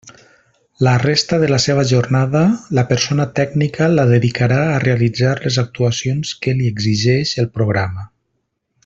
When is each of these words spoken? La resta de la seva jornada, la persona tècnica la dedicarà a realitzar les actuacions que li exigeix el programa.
La 0.85 0.93
resta 1.01 1.37
de 1.43 1.49
la 1.51 1.59
seva 1.65 1.83
jornada, 1.91 2.41
la 2.79 2.85
persona 2.91 3.27
tècnica 3.41 3.91
la 3.99 4.07
dedicarà 4.13 4.57
a 4.71 4.81
realitzar 4.87 5.35
les 5.45 5.63
actuacions 5.67 6.33
que 6.47 6.57
li 6.63 6.73
exigeix 6.75 7.35
el 7.45 7.51
programa. 7.61 8.09